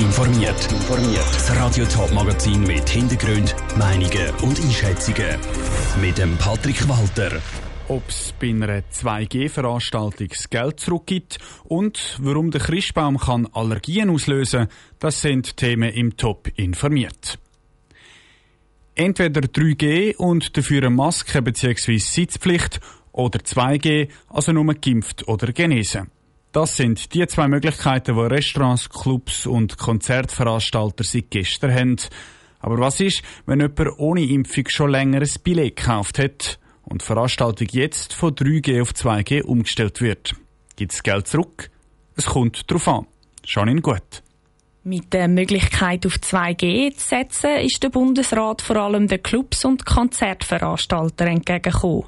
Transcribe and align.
informiert. 0.00 0.68
Das 1.32 1.56
Radio 1.56 1.84
Top 1.84 2.12
Magazin 2.12 2.62
mit 2.62 2.88
Hintergrund, 2.88 3.54
Meinungen 3.76 4.30
und 4.42 4.58
Einschätzungen 4.60 5.38
mit 6.00 6.16
dem 6.18 6.36
Patrick 6.38 6.88
Walter. 6.88 7.40
Ob 7.88 8.08
es 8.08 8.32
bei 8.40 8.48
einer 8.48 8.80
2G-Veranstaltung 8.80 10.28
das 10.28 10.48
Geld 10.48 10.80
zurückgibt 10.80 11.38
und 11.64 12.18
warum 12.20 12.50
der 12.50 12.60
Christbaum 12.60 13.18
kann 13.18 13.46
Allergien 13.52 14.10
auslösen, 14.10 14.68
das 14.98 15.20
sind 15.20 15.56
Themen 15.56 15.92
im 15.92 16.16
Top 16.16 16.48
informiert. 16.56 17.38
Entweder 18.94 19.42
3G 19.42 20.16
und 20.16 20.56
dafür 20.56 20.78
eine 20.78 20.90
Maske 20.90 21.42
bzw. 21.42 21.98
Sitzpflicht 21.98 22.80
oder 23.12 23.40
2G, 23.40 24.08
also 24.28 24.52
nur 24.52 24.74
geimpft 24.74 25.28
oder 25.28 25.52
genesen. 25.52 26.10
Das 26.52 26.76
sind 26.76 27.14
die 27.14 27.24
zwei 27.28 27.46
Möglichkeiten, 27.46 28.16
die 28.16 28.20
Restaurants, 28.20 28.90
Clubs 28.90 29.46
und 29.46 29.78
Konzertveranstalter 29.78 31.04
seit 31.04 31.30
gestern 31.30 31.72
haben. 31.72 31.96
Aber 32.58 32.78
was 32.78 33.00
ist, 33.00 33.22
wenn 33.46 33.60
jemand 33.60 33.98
ohne 33.98 34.24
Impfung 34.24 34.64
schon 34.68 34.90
länger 34.90 35.20
ein 35.20 35.30
Billett 35.44 35.76
gekauft 35.76 36.18
hat 36.18 36.58
und 36.82 37.02
die 37.02 37.06
Veranstaltung 37.06 37.68
jetzt 37.70 38.14
von 38.14 38.34
3G 38.34 38.82
auf 38.82 38.90
2G 38.90 39.42
umgestellt 39.42 40.00
wird? 40.00 40.34
Gibt 40.74 40.92
es 40.92 41.04
Geld 41.04 41.28
zurück? 41.28 41.70
Es 42.16 42.26
kommt 42.26 42.68
darauf 42.68 42.88
an. 42.88 43.06
Janine 43.44 43.80
Gut. 43.80 44.22
Mit 44.82 45.12
der 45.12 45.28
Möglichkeit 45.28 46.04
auf 46.04 46.14
2G 46.14 46.96
zu 46.96 47.08
setzen, 47.08 47.58
ist 47.58 47.82
der 47.82 47.90
Bundesrat 47.90 48.60
vor 48.60 48.76
allem 48.76 49.06
den 49.06 49.22
Clubs 49.22 49.64
und 49.64 49.86
Konzertveranstaltern 49.86 51.28
entgegengekommen. 51.28 52.06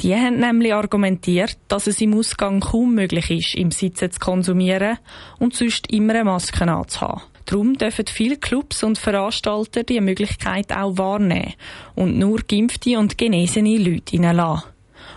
Die 0.00 0.14
haben 0.14 0.38
nämlich 0.38 0.72
argumentiert, 0.72 1.58
dass 1.68 1.86
es 1.86 2.00
im 2.00 2.14
Ausgang 2.14 2.60
kaum 2.60 2.94
möglich 2.94 3.30
ist, 3.30 3.54
im 3.54 3.70
Sitzen 3.70 4.10
zu 4.10 4.18
konsumieren 4.18 4.98
und 5.38 5.54
sonst 5.54 5.92
immer 5.92 6.14
eine 6.14 6.24
Maske 6.24 6.66
anzuhaben. 6.66 7.22
Darum 7.44 7.74
dürfen 7.74 8.06
viele 8.06 8.36
Clubs 8.36 8.82
und 8.82 8.96
Veranstalter 8.96 9.82
die 9.82 10.00
Möglichkeit 10.00 10.72
auch 10.72 10.96
wahrnehmen 10.96 11.54
und 11.96 12.18
nur 12.18 12.40
geimpfte 12.48 12.98
und 12.98 13.18
genesene 13.18 13.76
Leute 13.76 14.18
reinlassen. 14.18 14.70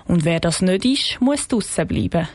Und 0.05 0.25
wer 0.25 0.39
das 0.39 0.61
nicht 0.61 0.83
ist, 0.83 1.21
muss 1.21 1.47
draussen 1.47 1.87
bleiben. 1.87 2.27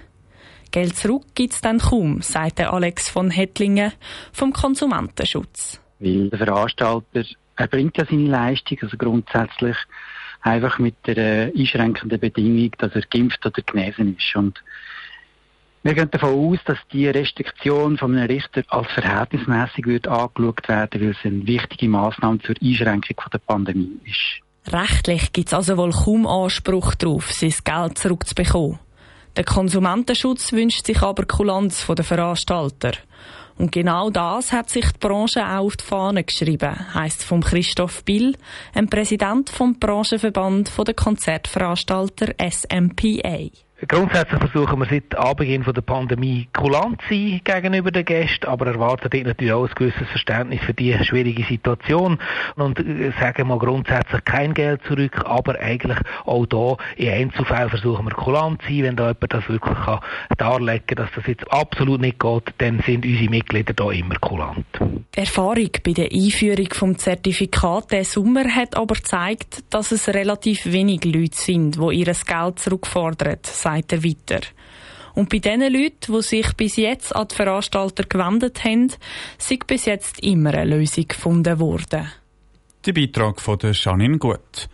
Geld 0.70 0.96
zurück 0.96 1.24
gibt's 1.34 1.60
dann 1.60 1.78
kaum, 1.78 2.22
sagt 2.22 2.60
Alex 2.60 3.10
von 3.10 3.30
Hettlingen 3.30 3.92
vom 4.32 4.52
Konsumentenschutz. 4.52 5.80
Weil 5.98 6.30
der 6.30 6.38
Veranstalter 6.38 7.24
erbringt 7.56 7.98
ja 7.98 8.06
seine 8.06 8.28
Leistung, 8.28 8.78
also 8.82 8.96
grundsätzlich 8.96 9.76
einfach 10.40 10.78
mit 10.78 10.94
der 11.06 11.16
äh, 11.16 11.52
einschränkenden 11.56 12.20
Bedingung, 12.20 12.70
dass 12.78 12.94
er 12.94 13.02
geimpft 13.02 13.44
oder 13.44 13.62
genesen 13.62 14.16
ist. 14.16 14.36
Und 14.36 14.62
wir 15.82 15.94
gehen 15.94 16.10
davon 16.10 16.30
aus, 16.30 16.58
dass 16.64 16.78
die 16.92 17.08
Restriktion 17.08 17.98
von 17.98 18.16
einem 18.16 18.26
Richter 18.26 18.62
als 18.68 18.90
verhältnismäßig 18.92 19.86
wird 19.86 20.08
angeschaut 20.08 20.68
werden, 20.68 21.00
weil 21.00 21.10
es 21.10 21.16
eine 21.24 21.46
wichtige 21.46 21.88
Maßnahme 21.88 22.40
zur 22.40 22.56
Einschränkung 22.60 23.16
der 23.32 23.38
Pandemie 23.38 23.98
ist. 24.04 24.72
Rechtlich 24.72 25.32
gibt 25.32 25.48
es 25.48 25.54
also 25.54 25.76
wohl 25.76 25.92
kaum 25.92 26.26
Anspruch 26.26 26.94
darauf, 26.94 27.32
sein 27.32 27.54
Geld 27.64 27.98
zurückzubekommen. 27.98 28.78
Der 29.36 29.44
Konsumentenschutz 29.44 30.52
wünscht 30.52 30.86
sich 30.86 31.02
aber 31.02 31.24
Kulanz 31.24 31.82
von 31.82 31.96
den 31.96 32.04
Veranstalter. 32.04 32.92
Und 33.56 33.72
genau 33.72 34.08
das 34.10 34.52
hat 34.52 34.70
sich 34.70 34.86
die 34.92 34.98
Branche 34.98 35.44
auch 35.44 35.66
auf 35.66 35.76
die 35.76 35.84
Fahne 35.84 36.22
geschrieben, 36.22 36.94
heisst 36.94 37.24
vom 37.24 37.42
Christoph 37.42 38.04
Bill, 38.04 38.36
ein 38.72 38.88
Präsident 38.88 39.50
vom 39.50 39.78
Branchenverband 39.78 40.70
der 40.86 40.94
Konzertveranstalter 40.94 42.34
SMPA. 42.38 43.50
Grundsätzlich 43.86 44.40
versuchen 44.40 44.80
wir 44.80 44.86
seit 44.86 45.16
Anbeginn 45.16 45.62
der 45.62 45.82
Pandemie 45.82 46.48
kulant 46.52 47.00
zu 47.02 47.14
sein 47.14 47.40
gegenüber 47.44 47.92
den 47.92 48.04
Gästen, 48.04 48.46
aber 48.46 48.66
erwarten 48.66 49.08
dort 49.08 49.24
natürlich 49.24 49.52
auch 49.52 49.68
ein 49.68 49.74
gewisses 49.76 50.08
Verständnis 50.08 50.60
für 50.62 50.74
die 50.74 50.92
schwierige 51.04 51.44
Situation 51.44 52.18
und 52.56 52.80
äh, 52.80 53.12
sagen 53.20 53.46
mal 53.46 53.58
grundsätzlich 53.58 54.24
kein 54.24 54.52
Geld 54.52 54.82
zurück, 54.82 55.22
aber 55.24 55.60
eigentlich 55.60 55.98
auch 56.24 56.46
da 56.46 56.76
in 56.96 57.08
Einzelfällen 57.08 57.70
versuchen 57.70 58.06
wir 58.06 58.14
kulant 58.14 58.62
zu 58.62 58.68
sein, 58.68 58.82
wenn 58.82 58.96
da 58.96 59.08
jemand 59.08 59.32
das 59.32 59.48
wirklich 59.48 59.78
kann 59.78 60.00
darlegen 60.36 60.86
kann, 60.86 60.96
dass 60.96 61.10
das 61.14 61.26
jetzt 61.28 61.52
absolut 61.52 62.00
nicht 62.00 62.18
geht, 62.18 62.54
dann 62.58 62.80
sind 62.84 63.06
unsere 63.06 63.30
Mitglieder 63.30 63.74
da 63.74 63.92
immer 63.92 64.16
kulant. 64.16 64.66
Die 64.80 65.20
Erfahrung 65.20 65.70
bei 65.84 65.92
der 65.92 66.10
Einführung 66.12 66.68
vom 66.72 66.98
Zertifikat 66.98 67.92
der 67.92 68.04
Sommer 68.04 68.44
hat 68.44 68.76
aber 68.76 68.96
gezeigt, 68.96 69.62
dass 69.70 69.92
es 69.92 70.08
relativ 70.08 70.66
wenig 70.66 71.04
Leute 71.04 71.36
sind, 71.36 71.76
die 71.76 72.00
ihr 72.00 72.06
Geld 72.06 72.58
zurückfordern 72.58 73.38
sagt 73.68 73.92
er 73.92 74.04
weiter. 74.04 74.40
Und 75.14 75.30
bei 75.30 75.38
den 75.38 75.60
Leuten, 75.60 76.12
die 76.12 76.22
sich 76.22 76.52
bis 76.54 76.76
jetzt 76.76 77.14
an 77.14 77.26
die 77.28 77.34
Veranstalter 77.34 78.04
gewendet 78.04 78.62
haben, 78.64 78.92
sind 79.36 79.66
bis 79.66 79.86
jetzt 79.86 80.22
immer 80.22 80.54
eine 80.54 80.76
Lösung 80.76 81.08
gefunden 81.08 81.58
worden. 81.58 82.10
Der 82.86 82.92
Beitrag 82.92 83.40
von 83.40 83.58
der 83.58 83.72
Janine 83.72 84.18
Gut. 84.18 84.68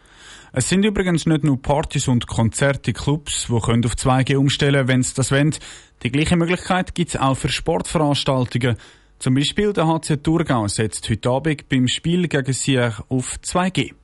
Es 0.53 0.69
sind 0.69 0.85
übrigens 0.85 1.27
nicht 1.27 1.43
nur 1.43 1.61
Partys 1.61 2.07
und 2.07 2.27
Konzerte, 2.27 2.93
Clubs, 2.93 3.47
die 3.49 3.53
auf 3.55 3.65
2G 3.67 4.37
umstellen 4.37 4.75
können, 4.75 4.89
wenn 4.89 5.03
sie 5.03 5.15
das 5.15 5.33
wollen. 5.33 5.57
Die 6.03 6.13
gleiche 6.13 6.37
Möglichkeit 6.37 6.95
gibt 6.95 7.11
es 7.11 7.17
auch 7.17 7.37
für 7.37 7.49
Sportveranstaltungen. 7.49 8.77
Zum 9.19 9.35
Beispiel 9.35 9.73
der 9.73 9.89
HC 9.89 10.19
Thurgau 10.19 10.69
setzt 10.69 11.09
heute 11.09 11.31
Abend 11.31 11.69
beim 11.69 11.89
Spiel 11.89 12.29
gegen 12.29 12.53
Sieg 12.53 12.93
auf 13.09 13.37
2G. 13.43 13.95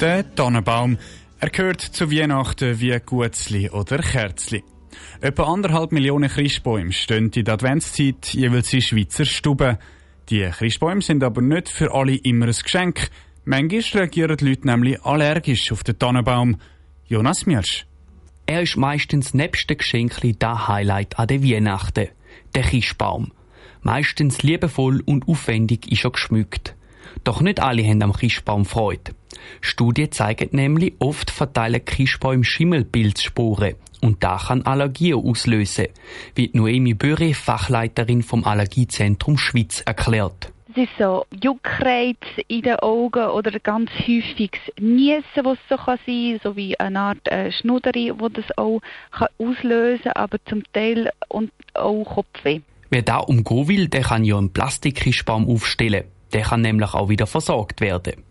Der 0.00 0.34
Tannenbaum. 0.34 0.98
Er 1.40 1.48
gehört 1.48 1.80
zu 1.80 2.10
Weihnachten 2.10 2.80
wie 2.80 2.98
Gutzli 3.04 3.70
oder 3.70 3.98
Kerzli. 3.98 4.62
Etwa 5.22 5.44
anderthalb 5.44 5.90
Millionen 5.90 6.28
Christbäume 6.28 6.92
stehen 6.92 7.30
in 7.30 7.44
der 7.44 7.54
Adventszeit 7.54 8.34
jeweils 8.34 8.74
in 8.74 8.82
Schweizer 8.82 9.24
Stuben. 9.24 9.78
Die 10.28 10.42
Christbäume 10.42 11.00
sind 11.00 11.24
aber 11.24 11.40
nicht 11.40 11.70
für 11.70 11.94
alle 11.94 12.14
immer 12.14 12.44
ein 12.46 12.52
Geschenk. 12.52 13.08
Manchmal 13.46 14.02
reagieren 14.02 14.36
die 14.36 14.48
Leute 14.48 14.66
nämlich 14.66 15.02
allergisch 15.02 15.72
auf 15.72 15.82
den 15.82 15.98
Tannenbaum. 15.98 16.60
Jonas 17.06 17.46
Mirsch. 17.46 17.86
Er 18.44 18.62
ist 18.62 18.76
meistens 18.76 19.32
nebst 19.32 19.70
den 19.70 19.78
Geschenken 19.78 20.36
das 20.38 20.68
Highlight 20.68 21.18
an 21.18 21.28
den 21.28 21.42
Weihnachten. 21.42 22.08
Der 22.54 22.62
Christbaum. 22.64 23.32
Meistens 23.80 24.42
liebevoll 24.42 25.00
und 25.06 25.26
aufwendig 25.26 25.90
ist 25.90 26.04
er 26.04 26.10
geschmückt. 26.10 26.74
Doch 27.24 27.40
nicht 27.40 27.60
alle 27.60 27.82
haben 27.82 28.02
am 28.02 28.12
Christbaum 28.12 28.66
Freude. 28.66 29.14
Studien 29.60 30.12
zeigen 30.12 30.48
nämlich, 30.52 30.94
oft 30.98 31.30
verteilen 31.30 31.84
Christbäume 31.84 32.44
Schimmelpilzsporen 32.44 33.74
und 34.00 34.22
das 34.22 34.46
kann 34.46 34.62
Allergien 34.62 35.16
auslösen, 35.18 35.86
wie 36.34 36.50
Noemi 36.52 36.94
Böre, 36.94 37.34
Fachleiterin 37.34 38.22
vom 38.22 38.44
Allergiezentrum 38.44 39.38
Schweiz, 39.38 39.82
erklärt. 39.86 40.52
Es 40.68 40.82
ist 40.82 40.98
so 40.98 41.24
Juckreiz 41.42 42.18
in 42.48 42.60
den 42.60 42.76
Augen 42.76 43.24
oder 43.30 43.58
ganz 43.60 43.90
häufiges 43.98 44.60
Niesen, 44.78 45.24
was 45.42 45.56
so 45.70 45.76
kann 45.76 45.98
sein, 46.06 46.38
so 46.42 46.54
wie 46.54 46.78
eine 46.78 47.00
Art 47.00 47.28
äh, 47.28 47.50
Schnudderi, 47.50 48.12
wo 48.14 48.28
das 48.28 48.44
auch 48.58 48.80
kann 49.10 49.28
auslösen, 49.38 50.12
aber 50.12 50.36
zum 50.44 50.62
Teil 50.74 51.10
und 51.28 51.50
auch 51.72 52.04
Kopfweh. 52.04 52.60
Wer 52.90 53.02
da 53.02 53.18
umgehen 53.18 53.68
will, 53.68 53.88
der 53.88 54.02
kann 54.02 54.24
ja 54.24 54.36
einen 54.36 54.52
Plastikkrischbaum 54.52 55.48
aufstellen. 55.48 56.04
Der 56.32 56.42
kann 56.42 56.60
nämlich 56.60 56.92
auch 56.92 57.08
wieder 57.08 57.26
versorgt 57.26 57.80
werden. 57.80 58.22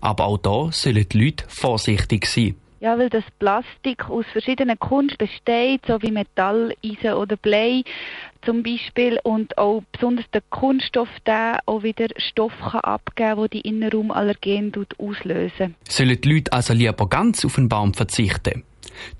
Aber 0.00 0.26
auch 0.26 0.38
da 0.38 0.70
sollen 0.72 1.06
die 1.08 1.24
Leute 1.24 1.44
vorsichtig 1.48 2.26
sein. 2.26 2.56
Ja, 2.80 2.98
weil 2.98 3.10
das 3.10 3.22
Plastik 3.38 4.10
aus 4.10 4.24
verschiedenen 4.32 4.76
Kunst 4.76 5.16
besteht, 5.16 5.82
so 5.86 6.02
wie 6.02 6.10
Metall, 6.10 6.74
Eisen 6.84 7.12
oder 7.12 7.36
Blei 7.36 7.84
zum 8.44 8.64
Beispiel 8.64 9.20
und 9.22 9.56
auch 9.56 9.84
besonders 9.92 10.24
der 10.34 10.42
Kunststoff 10.50 11.08
der 11.24 11.60
auch 11.66 11.84
wieder 11.84 12.08
Stoff 12.16 12.52
kann 12.60 12.80
abgeben, 12.80 13.36
wo 13.36 13.46
die 13.46 13.60
Innenraumallergen 13.60 14.72
auslösen. 14.98 15.76
Sollen 15.88 16.20
die 16.20 16.28
Leute 16.28 16.52
also 16.52 16.74
lieber 16.74 17.08
ganz 17.08 17.44
auf 17.44 17.54
den 17.54 17.68
Baum 17.68 17.94
verzichten? 17.94 18.64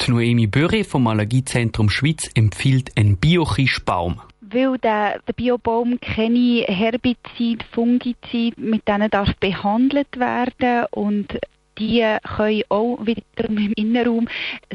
Die 0.01 0.11
Noemi 0.11 0.47
Böre 0.47 0.85
vom 0.85 1.07
Allergiezentrum 1.07 1.91
Schweiz 1.91 2.31
empfiehlt 2.35 2.93
einen 2.97 3.17
Biochischbaum 3.17 4.21
weil 4.53 4.79
der, 4.79 5.21
der 5.27 5.33
Biobaum 5.33 5.99
keine 6.01 6.65
Herbizid, 6.67 7.65
Fungizid, 7.73 8.59
mit 8.59 8.87
denen 8.87 9.11
darf 9.11 9.35
behandelt 9.37 10.19
werden 10.19 10.87
und 10.91 11.39
die 11.79 12.05
können 12.37 12.63
auch 12.69 12.99
wiederum 13.01 13.59
im 13.59 13.73
Innenraum 13.77 14.29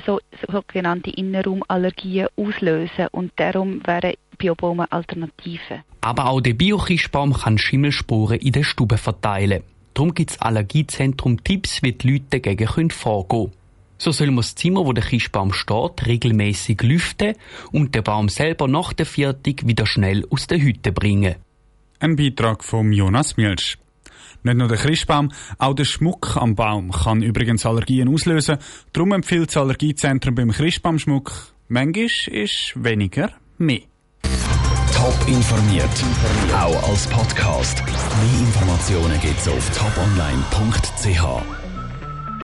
so, 0.05 0.19
sogenannte 0.51 1.11
Innenraumallergien 1.11 2.27
auslösen 2.35 3.07
und 3.11 3.31
darum 3.35 3.81
wären 3.85 4.13
Biobäume 4.37 4.91
Alternativen. 4.91 5.83
Aber 6.01 6.27
auch 6.27 6.41
der 6.41 6.53
Biochischbaum 6.53 7.33
kann 7.33 7.57
Schimmelsporen 7.57 8.39
in 8.39 8.51
der 8.51 8.63
Stube 8.63 8.97
verteilen. 8.97 9.63
Darum 9.93 10.13
gibt 10.13 10.31
es 10.31 10.41
Allergiezentrum 10.41 11.43
Tipps, 11.43 11.81
wie 11.81 11.93
die 11.93 12.11
Leute 12.11 12.39
dagegen 12.39 12.89
vorgehen 12.89 13.45
können. 13.45 13.56
So 13.97 14.11
soll 14.11 14.27
man 14.27 14.37
das 14.37 14.55
Zimmer, 14.55 14.85
wo 14.85 14.93
der 14.93 15.03
Christbaum 15.03 15.53
steht, 15.53 16.05
regelmäßig 16.05 16.81
lüften 16.83 17.33
und 17.71 17.95
den 17.95 18.03
Baum 18.03 18.29
selber 18.29 18.67
nach 18.67 18.93
der 18.93 19.05
Viertig 19.05 19.65
wieder 19.65 19.85
schnell 19.85 20.25
aus 20.29 20.47
der 20.47 20.61
Hütte 20.61 20.91
bringen. 20.91 21.35
Ein 21.99 22.15
Beitrag 22.15 22.63
von 22.63 22.91
Jonas 22.91 23.37
Milch. 23.37 23.77
Nicht 24.43 24.57
nur 24.57 24.67
der 24.67 24.77
Christbaum, 24.77 25.31
auch 25.57 25.73
der 25.73 25.85
Schmuck 25.85 26.37
am 26.37 26.55
Baum 26.55 26.91
kann 26.91 27.23
übrigens 27.23 27.65
Allergien 27.65 28.07
auslösen. 28.07 28.57
Darum 28.93 29.13
empfiehlt 29.13 29.49
das 29.49 29.57
Allergiezentrum 29.57 30.35
beim 30.35 30.51
Christbaumschmuck, 30.51 31.53
manchmal 31.67 32.07
ist 32.27 32.73
weniger 32.75 33.31
mehr. 33.57 33.81
Top 34.93 35.27
informiert, 35.27 35.89
auch 36.53 36.89
als 36.89 37.07
Podcast. 37.07 37.83
Mehr 37.85 38.39
Informationen 38.47 39.19
gibt's 39.21 39.47
auf 39.47 39.69
toponline.ch. 39.77 41.66